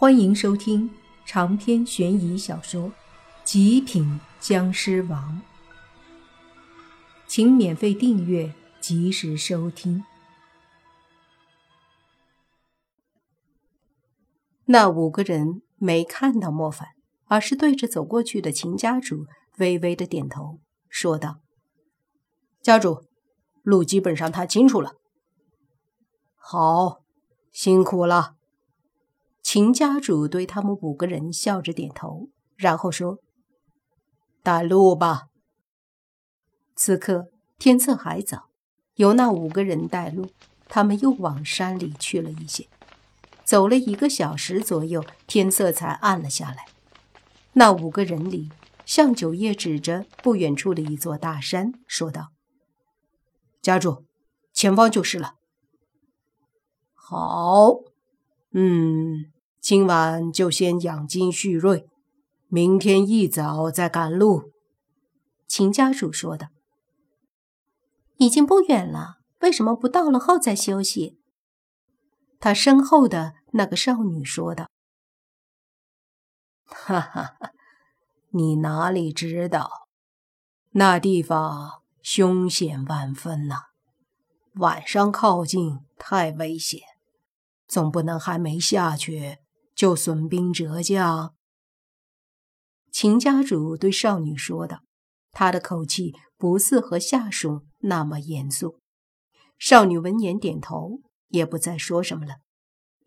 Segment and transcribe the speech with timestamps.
[0.00, 0.88] 欢迎收听
[1.26, 2.82] 长篇悬疑小说
[3.42, 5.42] 《极品僵尸王》，
[7.26, 10.04] 请免费订阅，及时收听。
[14.66, 16.90] 那五个人没看到莫凡，
[17.24, 19.26] 而是对着走过去的秦家主
[19.56, 21.40] 微微的点头，说道
[22.62, 23.02] ：“家主，
[23.64, 24.92] 路基本上探清楚了。
[26.36, 27.00] 好，
[27.50, 28.36] 辛苦了。”
[29.50, 33.16] 秦家主对他们五个人笑着点头，然后说
[34.44, 35.28] ：“带路吧。”
[36.76, 38.50] 此刻天色还早，
[38.96, 40.28] 由那五个人带路，
[40.68, 42.68] 他们又往山里去了一些。
[43.42, 46.66] 走了一个小时左右，天色才暗了下来。
[47.54, 48.50] 那五个人里，
[48.84, 52.32] 向九叶指着不远处的一座大山，说道
[53.62, 54.04] ：“家主，
[54.52, 55.36] 前方就是了。”
[56.92, 57.78] 好，
[58.52, 59.32] 嗯。
[59.68, 61.84] 今晚就先养精蓄锐，
[62.46, 64.50] 明天一早再赶路。”
[65.46, 66.48] 秦家主说的。
[68.16, 71.18] 已经不远了，为什么不到了后再休息？”
[72.40, 74.70] 他身后的那个少女说道。
[76.64, 77.50] “哈哈哈，
[78.30, 79.86] 你哪里知道，
[80.70, 83.64] 那地方凶险万分呐，
[84.54, 86.80] 晚上靠近太危险，
[87.66, 89.40] 总不能还没下去。”
[89.78, 91.34] 就损兵折将。
[92.90, 94.80] 秦家主对少女说道，
[95.30, 98.80] 他的口气不似和下属那么严肃。
[99.56, 102.38] 少女闻言点头，也不再说什么了。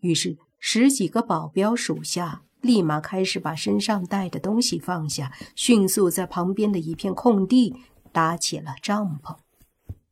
[0.00, 7.76] 于是十几个保镖属下立马开始把身上带的东西放下，迅速在旁边的一片空地
[8.12, 9.36] 搭起了帐篷。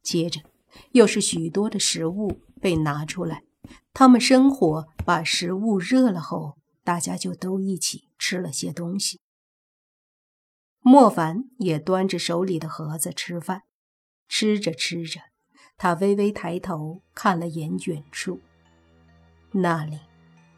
[0.03, 0.43] 接着，
[0.93, 3.45] 又是许多的食物被拿出来。
[3.93, 9.19] 他们生火，把食物热了后，大家就都一起吃了些东西。
[10.79, 13.63] 莫凡也端着手里的盒子吃饭，
[14.29, 15.21] 吃着吃着，
[15.77, 18.41] 他微微抬头看了眼远处，
[19.51, 19.99] 那里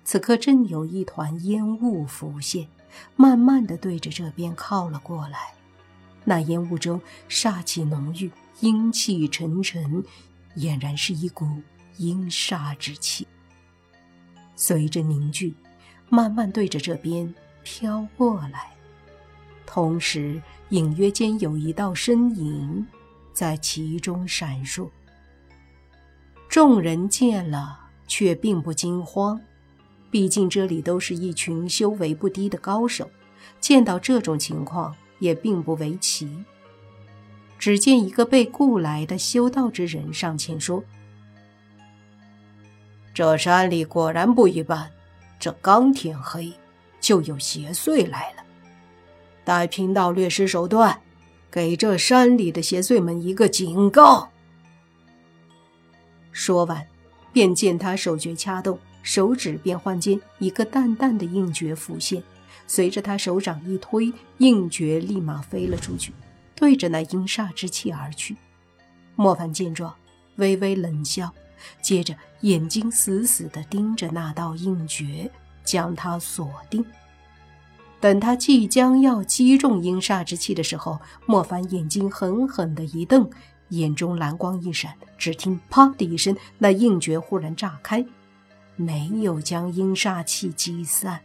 [0.05, 2.69] 此刻正有一团烟雾浮现，
[3.17, 5.55] 慢慢的对着这边靠了过来。
[6.27, 8.31] 那烟雾中煞气浓郁，
[8.61, 10.05] 阴气沉沉，
[10.57, 11.47] 俨然是一股。
[11.97, 13.27] 阴煞之气
[14.55, 15.55] 随着凝聚，
[16.09, 18.71] 慢慢对着这边飘过来，
[19.67, 22.87] 同时隐约间有一道身影
[23.33, 24.89] 在其中闪烁。
[26.49, 29.41] 众人见了，却并不惊慌，
[30.11, 33.11] 毕竟这里都是一群修为不低的高手，
[33.59, 36.45] 见到这种情况也并不为奇。
[37.59, 40.85] 只见一个被雇来的修道之人上前说。
[43.15, 44.91] 这山里果然不一般，
[45.39, 46.53] 这刚天黑，
[47.01, 48.43] 就有邪祟来了。
[49.45, 50.99] 待贫道略施手段，
[51.51, 54.31] 给这山里的邪祟们一个警告。
[56.31, 56.87] 说完，
[57.33, 62.23] 便见他手诀掐动，手指变换间，一个淡淡的印诀浮现。
[62.67, 66.15] 随着他手掌一推，印诀立马飞了出去，
[66.55, 68.37] 对着那阴煞之气而去。
[69.17, 69.95] 莫凡见状，
[70.37, 71.31] 微微冷笑。
[71.83, 75.31] 接着，眼睛死死地盯着那道印诀，
[75.65, 76.85] 将它锁定。
[78.01, 83.31] 等他即将要击中阴煞之气的时候，莫凡眼睛狠狠地一瞪，
[83.69, 88.05] 眼中蓝光一闪，只听“啪”的一声，那印诀忽然炸开，
[88.75, 91.21] 没有将阴煞气击散。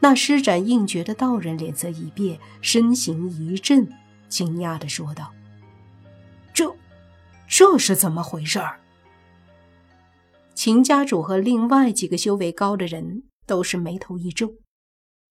[0.00, 3.86] 那施展印诀的道人脸色一变，身形一震，
[4.30, 5.30] 惊讶地说道
[6.54, 6.74] ：“这……”
[7.46, 8.78] 这是怎么回事儿？
[10.58, 14.54] 秦家主和另外几个修为高的人都是眉头一皱，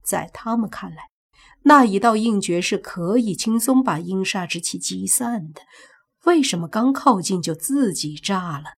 [0.02, 1.10] 在他们看来，
[1.64, 5.64] 那一道印诀是可以轻松把阴煞之气击散的，
[6.24, 8.76] 为什么刚靠近就自己炸了？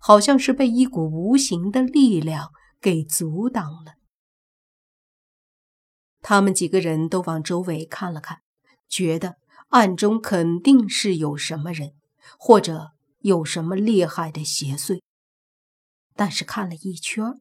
[0.00, 2.50] 好像是被一股无形的力量
[2.80, 3.92] 给阻挡了。
[6.22, 8.40] 他们几个人都往周围看了看，
[8.88, 9.36] 觉得
[9.68, 11.92] 暗中肯定是有什么人。
[12.36, 12.90] 或者
[13.20, 15.00] 有什么厉害的邪祟，
[16.14, 17.40] 但是看了一圈，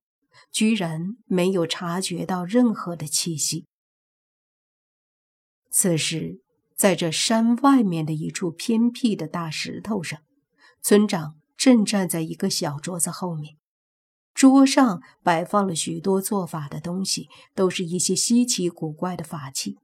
[0.51, 3.65] 居然没有察觉到任何的气息。
[5.69, 6.41] 此时，
[6.75, 10.19] 在这山外面的一处偏僻的大石头上，
[10.81, 13.57] 村长正站在一个小桌子后面，
[14.33, 19.77] 桌上摆放了许多做法的东西，都是一些稀奇古怪的法器。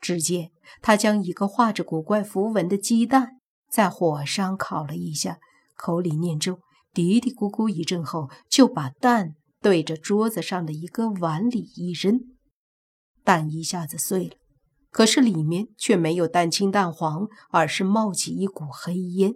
[0.00, 0.50] 只见
[0.80, 3.38] 他将一个画着古怪符文的鸡蛋。
[3.70, 5.38] 在火上烤了一下，
[5.76, 6.60] 口里念咒，
[6.92, 12.20] 嘀嘀咕咕一阵后，就把蛋对着桌子上的一个碗里一扔，
[13.24, 14.36] 蛋一下子碎了。
[14.90, 19.34] 可是里面却没有蛋清蛋黄，而是冒起一股黑烟。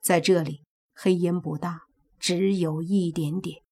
[0.00, 1.82] 在这里，黑烟不大，
[2.18, 3.62] 只有一点点。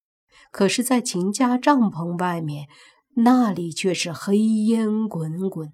[0.50, 2.68] 可是，在秦家帐篷外面，
[3.14, 5.72] 那里却是黑烟滚滚，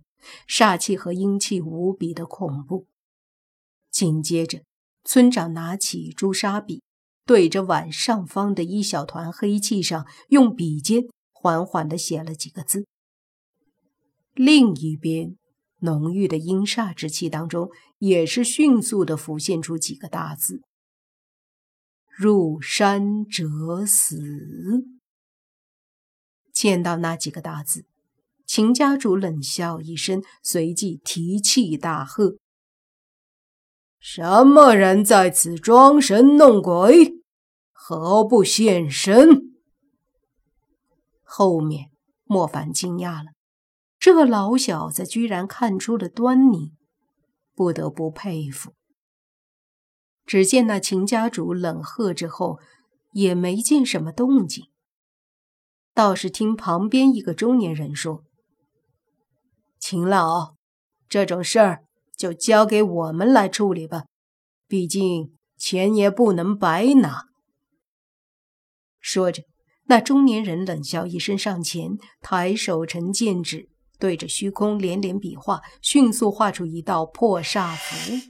[0.48, 2.86] 煞气和阴气无比的恐怖。
[3.90, 4.62] 紧接着，
[5.02, 6.83] 村长拿起朱砂笔，
[7.26, 12.86] 对着碗上方的一小团黑气上，用笔尖缓缓地写了几个字。
[14.34, 15.36] 另一边，
[15.78, 20.60] 浓郁的阴煞之气当中，也是迅速的浮现出几个大字
[22.10, 24.84] ：“入山者死。”
[26.52, 27.86] 见到那几个大字，
[28.46, 32.36] 秦家主冷笑一声，随即提气大喝
[34.06, 37.22] ：“什么人在此装神弄鬼？
[37.72, 39.54] 何不现身？”
[41.24, 41.90] 后面，
[42.24, 43.30] 莫凡惊讶了。
[43.98, 46.74] 这老小子居然看出了端倪，
[47.54, 48.74] 不得不佩服。
[50.26, 52.58] 只见那秦家主冷喝之后，
[53.12, 54.66] 也没见什么动静，
[55.94, 58.22] 倒是听旁边一个中年人说
[59.80, 60.56] ：“秦老，
[61.08, 61.84] 这种事儿
[62.16, 64.04] 就交给我们来处理吧，
[64.66, 67.24] 毕竟钱也不能白拿。”
[69.00, 69.42] 说着，
[69.86, 73.68] 那中年人冷笑一声，上前抬手成剑指。
[73.96, 78.28] 对着虚空连连比划，迅速画出一道破煞符。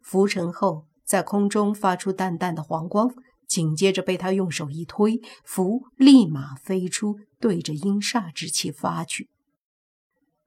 [0.00, 3.12] 符成后，在空中发出淡淡的黄光，
[3.46, 9.28] 紧接着被他用手一推，符立马飞出，对着阴煞之气发去。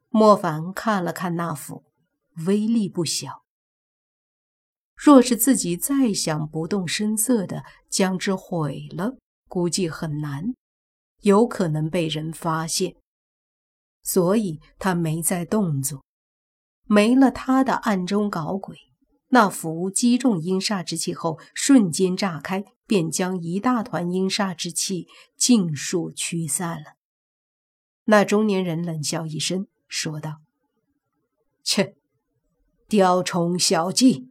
[0.10, 1.84] 莫凡看了看那符，
[2.46, 3.44] 威力不小。
[4.96, 10.54] 若是自己再想不动声色的将之毁了，估计很难，
[11.22, 12.96] 有可能被人发现。
[14.02, 16.04] 所以他没再动作，
[16.84, 18.78] 没了他的暗中搞鬼。
[19.30, 26.94] 那符击中阴煞之气后，瞬间炸开，便将一大团阴煞之气尽数驱散了。
[28.06, 30.42] 那中年人冷笑一声，说道
[31.64, 31.96] ：“切，
[32.94, 34.30] 雕虫小技。”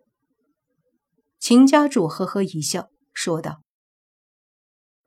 [1.41, 3.65] 秦家主呵呵一笑，说道：“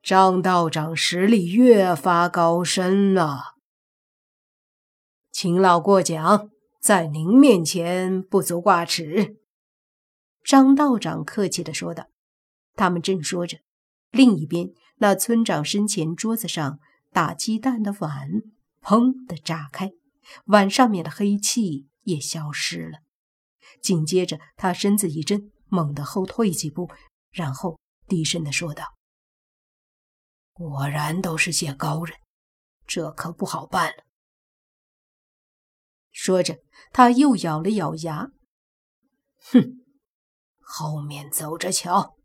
[0.04, 3.56] 张道长实力越发高深了。”
[5.32, 6.50] 秦老过奖，
[6.82, 9.38] 在您面前不足挂齿。”
[10.44, 12.08] 张道长客气的说道。
[12.76, 13.60] 他们正说着，
[14.12, 14.68] 另一边，
[14.98, 16.80] 那村长身前桌子上
[17.14, 18.30] 打鸡蛋的碗
[18.82, 19.94] 砰的炸开，
[20.48, 23.05] 碗上面的黑气也消失了。
[23.82, 26.90] 紧接着，他身子一震，猛地后退几步，
[27.32, 28.96] 然后低声的说道
[30.54, 32.18] ：“果然都是些高人，
[32.86, 34.04] 这可不好办了。”
[36.12, 36.60] 说着，
[36.92, 38.32] 他又咬了咬牙，
[39.52, 39.84] 哼，
[40.60, 42.16] 后面走着瞧。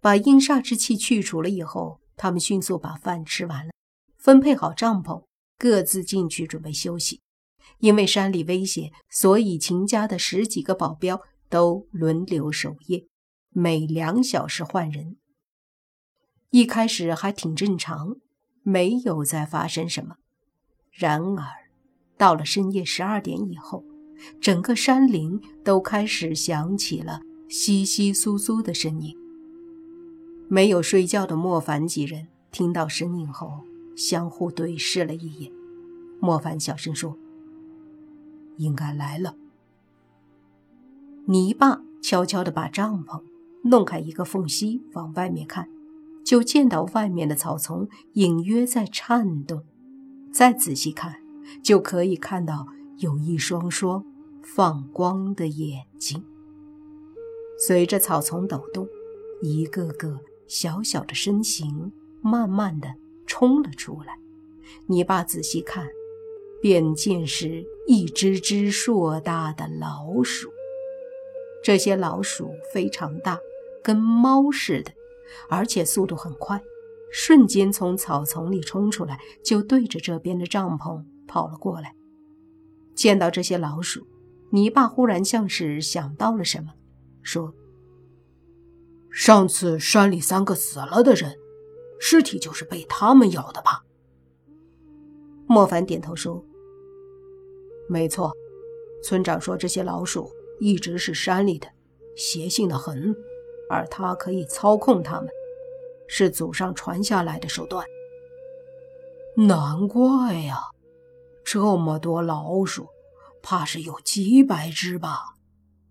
[0.00, 3.72] 把阴煞之气去除了以后，他们迅速把饭吃完了，
[4.16, 5.26] 分配好帐篷，
[5.58, 7.20] 各自进去准备休息。
[7.82, 13.06] 因为山里危险，所以秦家的十几个保镖都轮流守夜，
[13.50, 15.16] 每两小时换人。
[16.50, 18.18] 一开始还挺正常，
[18.62, 20.14] 没有再发生什么。
[20.92, 21.44] 然而，
[22.16, 23.84] 到了深夜十二点以后，
[24.40, 29.12] 整个山林都开始响起了窸窸窣窣的声音。
[30.48, 33.64] 没有睡觉的莫凡几人听到声音后，
[33.96, 35.50] 相互对视了一眼。
[36.20, 37.18] 莫凡小声说
[38.56, 39.36] ：“应该来了。”
[41.26, 43.22] 泥巴悄悄地把帐篷
[43.64, 45.68] 弄开一个缝隙，往外面看，
[46.24, 49.62] 就见到外面的草丛隐约在颤动。
[50.32, 51.22] 再仔细看。
[51.62, 52.68] 就可以看到
[52.98, 54.04] 有一双双
[54.42, 56.24] 放光的眼睛。
[57.58, 58.88] 随着草丛抖动，
[59.42, 62.94] 一个个小小的身形慢慢的
[63.26, 64.18] 冲了出来。
[64.86, 65.88] 泥巴仔细看，
[66.62, 70.48] 便见是一只只硕大的老鼠。
[71.62, 73.38] 这些老鼠非常大，
[73.82, 74.92] 跟猫似的，
[75.50, 76.62] 而且速度很快，
[77.12, 81.04] 瞬间从草丛里冲出来，就对着这边的帐篷。
[81.28, 81.94] 跑了过来，
[82.94, 84.06] 见到这些老鼠，
[84.50, 86.74] 泥巴忽然像是想到了什么，
[87.22, 87.54] 说
[89.10, 91.38] ：“上次山里三个死了的人，
[91.98, 93.84] 尸体就是被他们咬的吧？”
[95.48, 96.44] 莫凡点头说
[97.88, 98.32] ：“没错，
[99.02, 101.68] 村长说这些老鼠一直是山里的，
[102.16, 103.14] 邪性的很，
[103.68, 105.28] 而他可以操控他们。
[106.14, 107.86] 是祖上传下来的手段。
[109.34, 110.58] 难怪呀，
[111.42, 112.88] 这么多老鼠，
[113.42, 115.36] 怕是有几百只吧？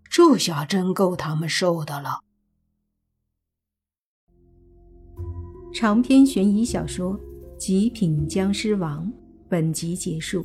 [0.08, 2.20] 这下真够他们受的了。
[5.74, 7.18] 长篇悬疑小说
[7.56, 9.06] 《极品僵尸王》
[9.48, 10.44] 本集结束，